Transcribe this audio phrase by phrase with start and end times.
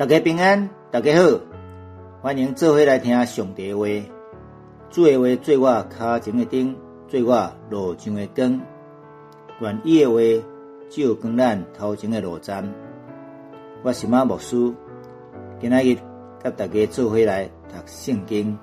[0.00, 1.38] 大家平安，大家好，
[2.22, 3.84] 欢迎做伙来听上帝话。
[4.88, 6.74] 主的话做我脚前的灯，
[7.06, 8.62] 做我路上的光。
[9.60, 10.18] 愿意的话
[10.88, 12.66] 照光咱头前的路站。
[13.82, 14.72] 我是马牧师，
[15.60, 15.94] 今仔日
[16.42, 18.58] 甲大家做伙来读圣经。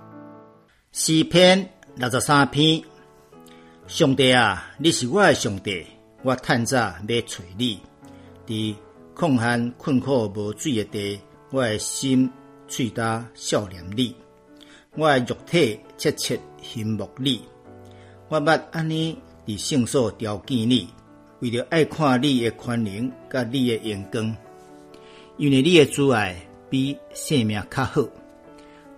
[0.92, 2.82] 诗篇六十三篇，
[3.86, 5.86] 上帝啊，你是我的上帝，
[6.24, 7.80] 我趁早要找你。
[8.48, 8.76] 伫
[9.14, 11.20] 空闲困苦无水的地，
[11.50, 12.30] 我的心
[12.68, 14.14] 喙焦笑念你，
[14.96, 17.42] 我的肉体切切羡慕你。
[18.28, 20.90] 我捌安尼伫圣所调见你，
[21.40, 24.36] 为着爱看你的宽容甲你的阳光，
[25.38, 26.36] 因为你的阻碍
[26.70, 28.06] 比性命较好。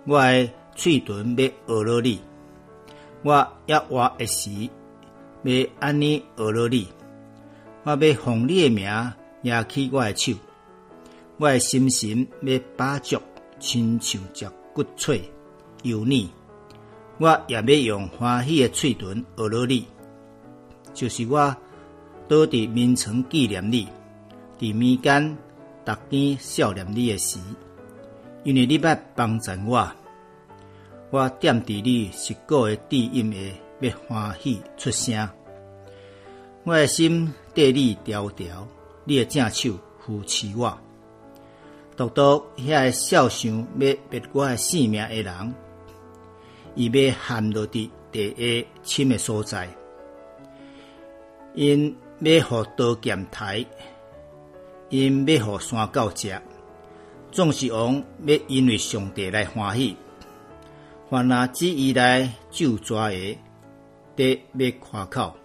[0.06, 2.20] 我的喙唇要学了你，
[3.23, 4.50] 我要活的时
[5.44, 6.88] 要安尼学了你，
[7.84, 9.14] 我要奉你的名。
[9.42, 10.34] 举起我的手，
[11.40, 13.18] 我诶心神要把足，
[13.62, 15.22] 亲像只骨髓
[15.84, 16.30] 油腻。
[17.18, 19.86] 我也要用欢喜的嘴唇学了你，
[20.94, 21.56] 就是我
[22.28, 23.88] 倒伫眠床纪念你，
[24.59, 25.38] 伫眠间
[25.86, 27.40] 逐天笑念你诶时，
[28.44, 29.90] 因为你捌帮助我，
[31.09, 35.30] 我惦伫你是个诶低音诶，要欢喜出声，
[36.66, 38.68] 我诶心缀你条条。
[39.06, 40.78] 你诶正手扶持我，
[42.00, 44.00] 独独遐个笑想要灭
[44.31, 45.53] 我的性命的人，
[46.73, 49.67] 伊要陷落伫地下深的所在，
[51.53, 53.66] 因要互刀剑台，
[54.88, 56.41] 因要互山狗食，
[57.33, 59.97] 总是王要因为上帝来欢喜，
[61.09, 63.38] 凡那旨意来救抓诶，
[64.16, 65.36] 得要夸口，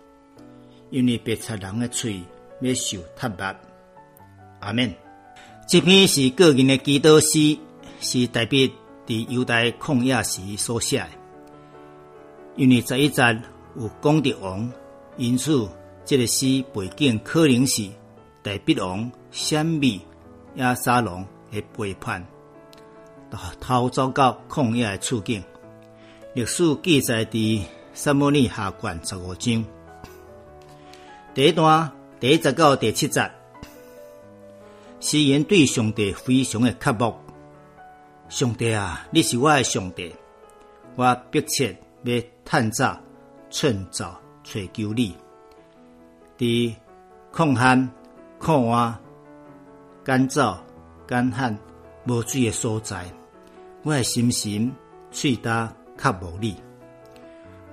[0.91, 2.23] 因为别贼人诶喙。
[2.61, 3.55] 要受踏伐。
[4.61, 5.04] 阿门。
[5.67, 7.59] 这篇是个人的祈祷诗，
[7.99, 8.69] 是代表
[9.07, 11.09] 伫犹太抗亚时所写的。
[12.57, 13.23] 因为十一节
[13.77, 14.71] 有讲到王，
[15.17, 15.67] 因此
[16.05, 17.89] 这个诗背景可能是
[18.43, 20.01] 代表王闪避
[20.57, 22.25] 亚沙龙的背叛，
[23.59, 25.43] 逃走到抗亚的处境。
[26.35, 27.63] 历史记载伫
[27.95, 29.65] 撒摩尼下卷十五章
[31.33, 31.91] 第一段。
[32.21, 33.31] 第一十到第七节，
[35.07, 37.15] 诗人对上帝非常的渴慕。
[38.31, 40.11] 上帝啊，你是我的上帝，
[40.97, 42.99] 我迫切要探查、
[43.51, 45.15] 趁早找求你。
[46.39, 46.75] 伫
[47.31, 47.87] 空旱、
[48.39, 48.99] 酷旱、
[50.03, 50.57] 干燥、
[51.07, 51.55] 干旱、
[52.07, 53.05] 无水的所在，
[53.83, 54.73] 我的心神
[55.11, 56.57] 喙焦渴慕你，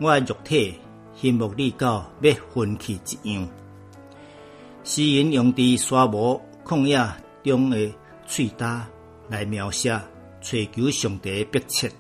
[0.02, 0.78] 我的肉体
[1.16, 3.48] 羡慕你到要分去一样。
[4.84, 6.98] 诗人用伫沙漠旷野
[7.44, 7.92] 中的
[8.28, 8.82] 喙焦
[9.30, 10.00] 来描写
[10.40, 11.92] 追求上帝的迫切，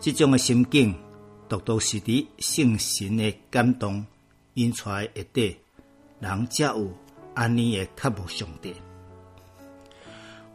[0.00, 0.94] 这种的心境，
[1.48, 4.04] 独独是伫圣神的感动
[4.54, 5.56] 引出来一底，
[6.20, 6.90] 人才有
[7.34, 8.74] 安尼的渴慕上帝。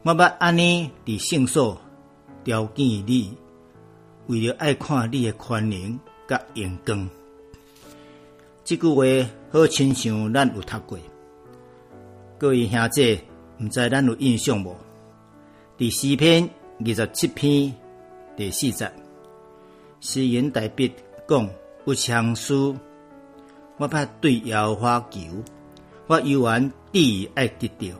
[0.04, 1.80] 我捌安尼伫圣所
[2.44, 3.38] 雕见你，
[4.28, 7.10] 为了爱看你的宽容甲阳光。
[8.64, 11.00] 这句话好亲像咱有读过，
[12.40, 13.20] 各位兄姐，
[13.60, 14.76] 毋知咱有印象无？
[15.76, 16.48] 第四篇
[16.86, 17.74] 二十七篇
[18.36, 18.92] 第四节，
[20.02, 20.94] 诗人代笔
[21.28, 21.50] 讲：
[21.86, 22.78] 有强书，
[23.78, 25.20] 我怕对摇花求，
[26.06, 27.98] 我犹原地爱得到，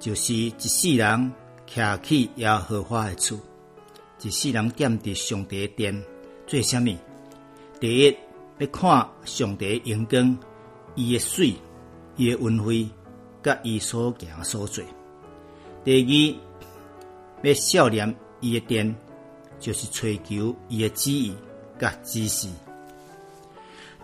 [0.00, 1.32] 就是一世人
[1.68, 3.38] 徛起耶和华的厝，
[4.22, 6.02] 一世人踮伫上帝殿，
[6.46, 6.96] 做虾米？
[7.78, 8.16] 第一。
[8.58, 10.38] 要看上帝阳光，
[10.94, 11.52] 伊的水，
[12.16, 12.88] 伊的恩惠，
[13.42, 14.84] 甲伊所行所做。
[15.84, 16.36] 第
[17.42, 18.94] 二，要笑念伊的殿，
[19.58, 21.34] 就是追求伊的旨意
[21.78, 22.48] 甲指示。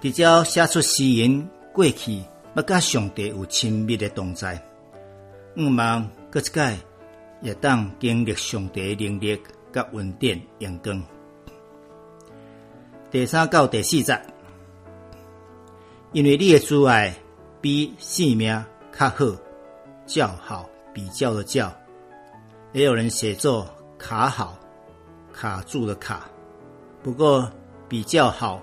[0.00, 2.22] 直接写出诗人过去
[2.54, 4.60] 要甲上帝有亲密的同在，
[5.56, 6.78] 毋望搁一届
[7.42, 9.40] 也当经历上帝能力
[9.72, 11.02] 甲稳定阳光。
[13.10, 14.20] 第三到第四节。
[16.12, 17.14] 因为你的阻碍
[17.60, 18.64] 比性命
[18.96, 19.26] 较好，
[20.06, 21.70] 较好比较的较，
[22.72, 23.68] 也有人写作
[23.98, 24.58] 卡好，
[25.32, 26.28] 卡住的卡。
[27.02, 27.50] 不过
[27.88, 28.62] 比较好，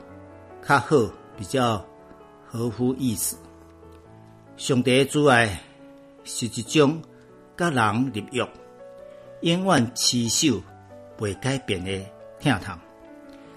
[0.68, 0.98] 较好
[1.38, 1.86] 比较
[2.46, 3.38] 合乎意思。
[4.58, 5.62] 上帝阻碍
[6.24, 7.00] 是一种
[7.56, 8.48] 甲人立约、
[9.42, 10.60] 永远持守、
[11.20, 12.04] 未改变的
[12.40, 12.76] 疼痛。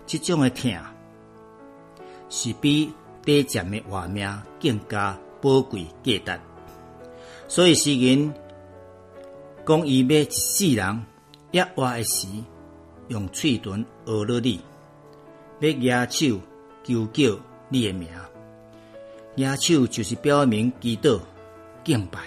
[0.06, 0.70] 这种的疼
[2.28, 2.92] 是比。
[3.22, 4.26] 短暂的活命
[4.58, 6.40] 更加宝贵价值，
[7.48, 8.32] 所以诗人
[9.66, 11.02] 讲伊要一世人
[11.52, 12.26] 压活诶时，
[13.08, 14.60] 用喙唇学了你，
[15.60, 16.40] 要举手
[16.84, 17.38] 求叫
[17.68, 18.08] 你诶名。
[19.36, 21.18] 举手就是表明祈祷
[21.82, 22.18] 敬拜，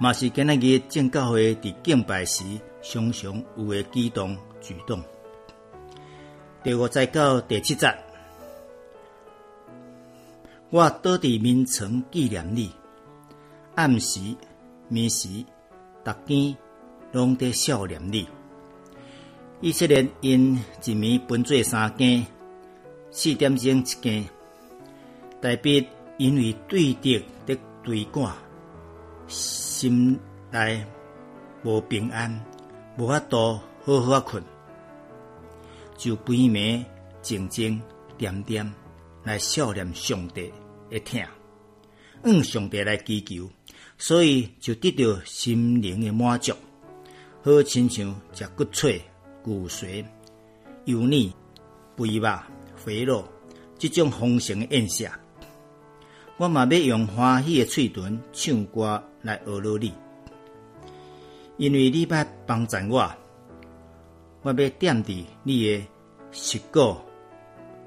[0.00, 2.44] 嘛是今仔日正教会伫敬拜时
[2.82, 5.02] 常常有诶举动举动。
[6.62, 7.92] 第五再到第七节，
[10.72, 12.72] 我倒伫眠床纪念你，
[13.74, 14.20] 暗时、
[14.90, 15.44] 暝时、
[16.02, 16.56] 逐间
[17.12, 18.26] 拢伫想念你。
[19.60, 22.24] 以色列因一暝分做三更，
[23.10, 24.24] 四点钟一更。
[25.42, 25.86] 代笔
[26.16, 27.54] 因为对敌的
[27.84, 28.32] 对赶，
[29.28, 30.18] 心
[30.50, 30.82] 内
[31.64, 32.42] 无平安，
[32.96, 34.42] 无法度好好困，
[35.98, 36.82] 就半暝
[37.20, 37.78] 静静
[38.16, 38.72] 点点
[39.22, 40.50] 来想念上帝
[40.92, 41.24] 会听，
[42.22, 43.48] 向上帝来祈求，
[43.96, 46.52] 所以就得到心灵的满足，
[47.42, 49.00] 好亲像食骨脆、
[49.42, 50.04] 骨髓、
[50.84, 51.32] 油腻、
[51.96, 52.38] 肥肉、
[52.76, 53.24] 肥肉
[53.78, 55.08] 这种丰盛的宴席。
[56.36, 59.94] 我嘛要用欢喜的嘴唇唱歌来娱乐你，
[61.56, 63.10] 因为你捌帮助我，
[64.42, 65.86] 我要踮伫你的
[66.32, 66.96] 膝骨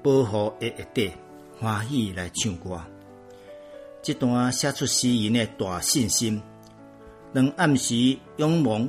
[0.02, 1.12] 保护的下底，
[1.58, 2.80] 欢喜来唱歌。
[4.06, 6.40] 这段写出诗人的大信心。
[7.34, 8.88] 当暗时仰望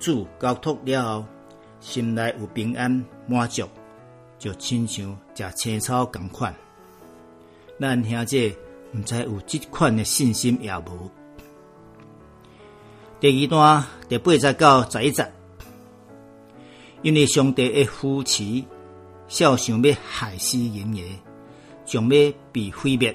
[0.00, 1.24] 主交托了后，
[1.78, 2.90] 心内有平安
[3.28, 3.68] 满足，
[4.36, 6.52] 就亲像食青草共款。
[7.78, 8.52] 咱兄姐。
[8.94, 11.10] 毋知有即款的信心也无。
[13.20, 15.30] 第二段第八节到十一节，
[17.02, 18.64] 因为上帝的扶持，
[19.28, 21.04] 少想要害死人耶，
[21.84, 23.14] 将要被毁灭。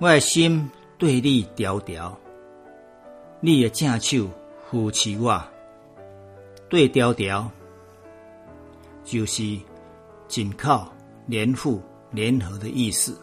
[0.00, 2.16] 我的心对你调调，
[3.40, 4.28] 你的正手
[4.70, 5.42] 扶持我，
[6.68, 7.50] 对调调，
[9.04, 9.58] 就是
[10.28, 10.92] 紧靠
[11.26, 11.82] 连附。
[12.10, 13.20] 联合的意思，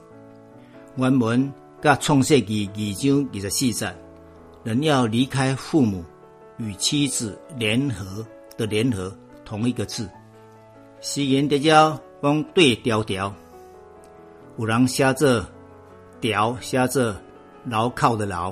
[0.96, 1.52] 原文
[1.82, 3.96] 甲创世纪二章二十四节，
[4.64, 6.06] 人要离开父母
[6.58, 8.24] 与妻子联合
[8.56, 9.12] 的联合
[9.44, 10.08] 同一个字。
[11.02, 13.34] 诗人得叫讲对调调，
[14.60, 15.44] 有人写作
[16.26, 17.16] 调，写作
[17.66, 18.52] 牢靠的牢，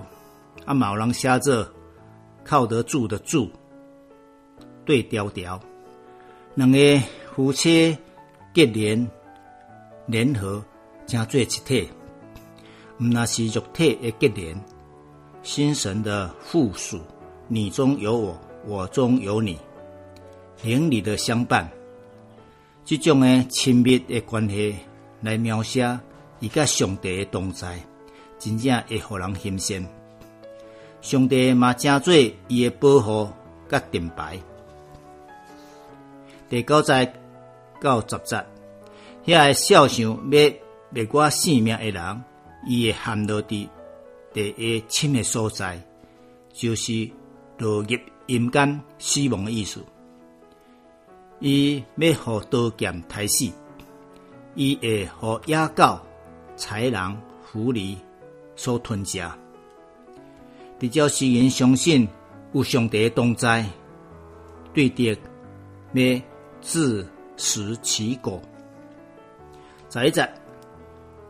[0.65, 1.67] 啊，有人写作
[2.43, 3.49] 靠得住的住，
[4.85, 5.59] 对调调，
[6.53, 6.77] 两个
[7.35, 7.97] 夫妻
[8.53, 9.09] 结连。
[10.05, 10.61] 联合
[11.05, 11.89] 加做一体，
[12.99, 14.61] 毋那是肉体的结连，
[15.41, 16.99] 心神的附属，
[17.47, 18.37] 你中有我，
[18.67, 19.57] 我中有你，
[20.61, 21.71] 灵里的相伴，
[22.83, 24.75] 这种的亲密的关系
[25.21, 25.97] 来描写
[26.43, 27.79] 伊甲上帝的同在，
[28.37, 29.87] 真正会互人心羡。
[30.99, 32.13] 上帝嘛正做
[32.49, 33.31] 伊的保护
[33.69, 34.37] 甲盾牌。
[36.49, 37.13] 第九节
[37.79, 38.45] 到十节。
[39.25, 40.59] 遐个少想要灭
[41.13, 42.23] 我性命的人，
[42.67, 43.69] 伊会陷落伫
[44.33, 45.81] 第一深的所在，
[46.51, 47.09] 就是
[47.57, 49.81] 落入阴间死亡的意思。
[51.39, 53.49] 伊要互刀剑杀死，
[54.55, 55.97] 伊会互野狗、
[56.57, 57.95] 豺狼、狐狸
[58.55, 59.21] 所吞食。
[60.79, 62.07] 比较诗人相信
[62.53, 63.65] 有上帝同在，
[64.73, 65.17] 对敌
[65.93, 66.21] 要
[66.61, 68.41] 自食其果。
[69.89, 70.27] 十一节，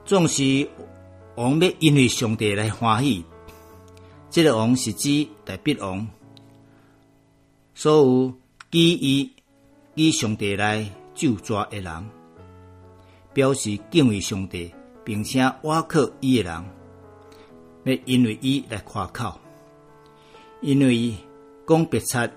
[0.05, 0.67] 总是
[1.36, 3.24] 王要因为上帝来欢喜。
[4.29, 6.07] 这个王是指大笔王，
[7.75, 8.33] 所有
[8.71, 9.29] 基于
[9.95, 12.09] 以上帝来救抓的人，
[13.33, 16.63] 表示敬畏上帝，并且挖靠伊的人，
[17.86, 19.39] 要因为伊来夸口，
[20.62, 21.17] 因为伊
[21.67, 22.29] 讲白贼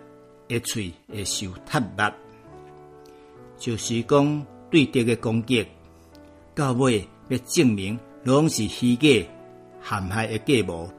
[0.49, 2.13] 的嘴会受踏灭，
[3.57, 5.67] 就是讲对敌的攻击。
[6.55, 9.09] 到尾要证明拢是虚假、
[9.83, 10.91] 陷害的计谋，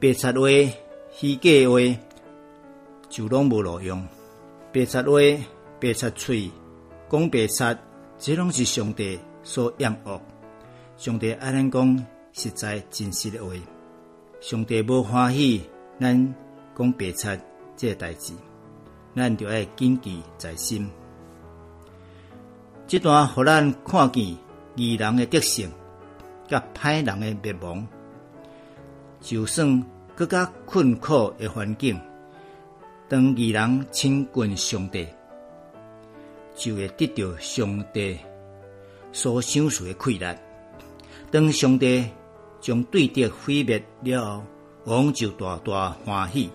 [0.00, 0.72] 白贼话、
[1.12, 1.78] 虚假话
[3.08, 4.06] 就拢无路用。
[4.72, 5.44] 白贼话、
[5.80, 6.50] 白贼嘴
[7.10, 7.78] 讲白贼，
[8.18, 9.18] 这拢是上帝
[9.48, 10.20] 所厌恶。
[10.98, 13.54] 上帝爱咱讲实在真实的话，
[14.42, 15.62] 上帝无欢喜
[15.98, 16.34] 咱
[16.76, 17.40] 讲白贼
[17.74, 18.34] 这代志，
[19.16, 20.86] 咱就要谨记在心。
[22.86, 24.36] 这段互咱看见
[24.76, 25.72] 义人的德性，
[26.46, 27.86] 甲歹人的灭亡。
[29.22, 29.82] 就算
[30.14, 31.98] 搁较困苦的环境，
[33.08, 35.08] 当义人亲近上帝，
[36.54, 38.18] 就会得到上帝
[39.12, 40.36] 所享受的快乐。
[41.30, 42.04] 当上帝
[42.60, 44.44] 将对敌毁灭了后，
[44.84, 46.50] 王就大大欢喜。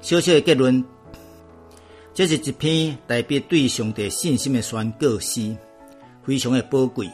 [0.00, 0.84] 小小的结论，
[2.12, 5.56] 这是一篇代表对上帝信心的宣告诗，
[6.24, 7.10] 非常的宝贵。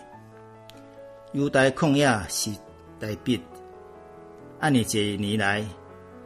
[1.32, 2.50] 犹大旷野是
[2.98, 3.38] 代表
[4.58, 5.64] 安尼一年来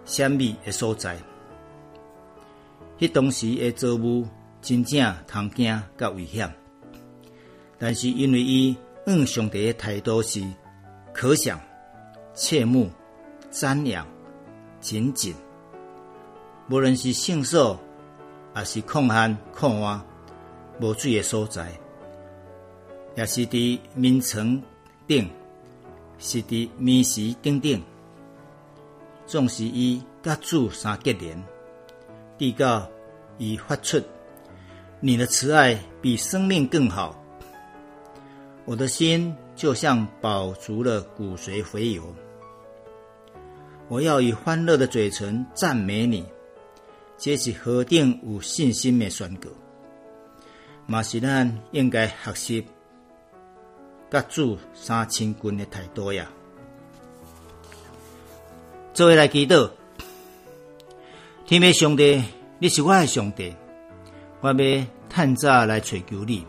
[0.04, 1.18] 险密的所在，
[2.98, 4.26] 迄当时的造物
[4.62, 6.50] 真正通惊甲危险，
[7.82, 10.40] 但是因为伊向上帝的态度是
[11.12, 11.60] 可想、
[12.32, 12.88] 切慕、
[13.50, 14.06] 瞻仰、
[14.78, 15.34] 紧紧。
[16.68, 17.76] 无论是圣所，
[18.54, 20.00] 还是空闲旷洼、
[20.80, 21.72] 无水的所在，
[23.16, 24.62] 也是伫眠床
[25.08, 25.28] 顶，
[26.20, 27.82] 是伫眠时顶顶，
[29.26, 31.36] 总是伊甲主三结连，
[32.38, 32.88] 直到
[33.38, 34.00] 伊发出
[35.00, 37.20] 你的慈爱比生命更好，
[38.64, 42.14] 我的心就像饱足了骨髓肥油，
[43.88, 46.24] 我要以欢乐的嘴唇赞美你。
[47.18, 49.48] 这是何等有信心的宣告，
[50.86, 52.66] 嘛是咱应该学习
[54.10, 56.28] 甲主三千军的态度呀。
[58.92, 59.70] 作为来祈祷，
[61.46, 62.22] 天父上帝，
[62.58, 63.54] 你是我的上帝，
[64.40, 66.44] 我要探早来寻求你，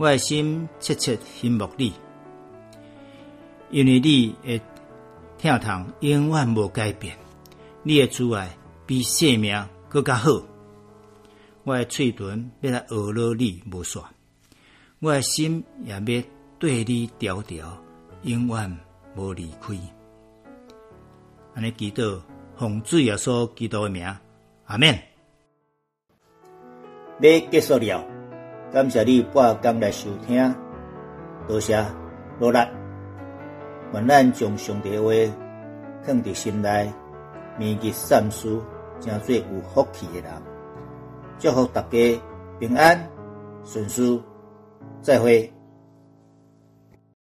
[0.00, 1.92] 我的心切切羡慕你，
[3.70, 4.58] 因为你的
[5.36, 7.14] 疼痛永远无改变，
[7.82, 8.56] 你的阻碍。
[8.86, 10.42] 比生命更加好，
[11.64, 14.02] 我的嘴唇要来娱乐你无煞，
[15.00, 16.24] 我的心也要
[16.58, 17.78] 对你调调，
[18.22, 18.78] 永远
[19.14, 19.74] 无离开。
[21.54, 22.22] 安尼祈祷，
[22.56, 24.16] 奉主耶稣基督的名，
[24.64, 24.94] 阿免。
[27.20, 28.04] 要结束了，
[28.72, 30.54] 感谢你半工来收听，
[31.48, 31.84] 多谢
[32.38, 32.58] 努力，
[33.92, 35.10] 愿咱将上帝话
[36.04, 36.92] 放伫心内，
[37.58, 38.48] 铭记善事，
[39.00, 39.42] 成做有
[39.74, 40.32] 福气的人，
[41.40, 42.22] 祝福大家
[42.60, 42.96] 平安
[43.64, 44.22] 顺遂，
[45.02, 45.52] 再会。